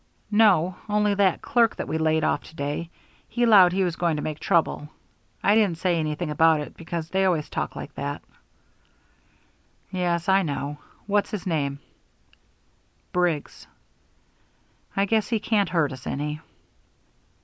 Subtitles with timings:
[0.31, 2.89] "No, only that clerk that we laid off to day,
[3.29, 4.89] he 'lowed he was going to make trouble.
[5.43, 8.23] I didn't say anything about it, because they always talk like that."
[9.91, 10.79] "Yes, I know.
[11.05, 11.77] What's his name?"
[13.13, 13.67] "Briggs."
[14.97, 16.41] "I guess he can't hurt us any."